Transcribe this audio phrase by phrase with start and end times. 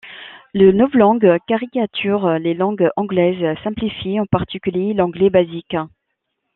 [0.55, 5.75] Le novlangue caricature les langues anglaises simplifiées, en particulier l'anglais basic.